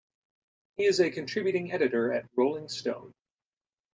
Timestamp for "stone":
2.69-3.13